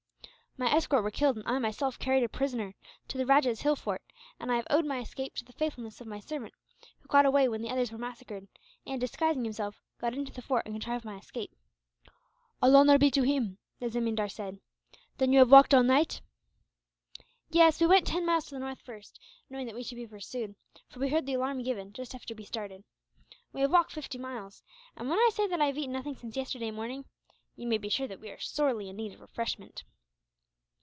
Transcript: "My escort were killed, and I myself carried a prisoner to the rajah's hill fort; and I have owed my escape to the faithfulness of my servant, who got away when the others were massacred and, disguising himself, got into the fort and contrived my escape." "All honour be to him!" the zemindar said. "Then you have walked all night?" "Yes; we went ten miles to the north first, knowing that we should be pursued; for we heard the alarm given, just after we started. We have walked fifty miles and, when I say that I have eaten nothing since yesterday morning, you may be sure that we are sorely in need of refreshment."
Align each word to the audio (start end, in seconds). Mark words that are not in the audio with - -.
"My 0.57 0.69
escort 0.75 1.01
were 1.03 1.11
killed, 1.11 1.37
and 1.37 1.47
I 1.47 1.57
myself 1.59 1.97
carried 1.97 2.23
a 2.23 2.29
prisoner 2.29 2.75
to 3.07 3.17
the 3.17 3.25
rajah's 3.25 3.61
hill 3.61 3.77
fort; 3.77 4.01
and 4.37 4.51
I 4.51 4.57
have 4.57 4.67
owed 4.69 4.85
my 4.85 4.99
escape 4.99 5.33
to 5.35 5.45
the 5.45 5.53
faithfulness 5.53 6.01
of 6.01 6.07
my 6.07 6.19
servant, 6.19 6.53
who 6.99 7.07
got 7.07 7.25
away 7.25 7.47
when 7.47 7.61
the 7.61 7.69
others 7.69 7.89
were 7.89 7.97
massacred 7.97 8.49
and, 8.85 8.99
disguising 8.99 9.45
himself, 9.45 9.81
got 9.99 10.13
into 10.13 10.33
the 10.33 10.41
fort 10.41 10.65
and 10.65 10.75
contrived 10.75 11.05
my 11.05 11.17
escape." 11.17 11.55
"All 12.61 12.75
honour 12.75 12.97
be 12.97 13.09
to 13.11 13.21
him!" 13.23 13.59
the 13.79 13.89
zemindar 13.89 14.27
said. 14.29 14.59
"Then 15.19 15.31
you 15.31 15.39
have 15.39 15.49
walked 15.51 15.73
all 15.73 15.83
night?" 15.83 16.19
"Yes; 17.49 17.79
we 17.79 17.87
went 17.87 18.05
ten 18.05 18.25
miles 18.25 18.45
to 18.47 18.55
the 18.55 18.59
north 18.59 18.81
first, 18.81 19.21
knowing 19.49 19.67
that 19.67 19.73
we 19.73 19.83
should 19.83 19.95
be 19.95 20.05
pursued; 20.05 20.55
for 20.89 20.99
we 20.99 21.07
heard 21.09 21.25
the 21.25 21.33
alarm 21.33 21.63
given, 21.63 21.93
just 21.93 22.13
after 22.13 22.35
we 22.35 22.43
started. 22.43 22.83
We 23.53 23.61
have 23.61 23.71
walked 23.71 23.93
fifty 23.93 24.17
miles 24.17 24.61
and, 24.97 25.09
when 25.09 25.17
I 25.17 25.29
say 25.33 25.47
that 25.47 25.61
I 25.61 25.67
have 25.67 25.77
eaten 25.77 25.93
nothing 25.93 26.17
since 26.17 26.35
yesterday 26.35 26.71
morning, 26.71 27.05
you 27.55 27.65
may 27.67 27.77
be 27.77 27.87
sure 27.89 28.07
that 28.09 28.19
we 28.19 28.29
are 28.29 28.39
sorely 28.39 28.89
in 28.89 28.97
need 28.97 29.13
of 29.13 29.21
refreshment." 29.21 29.85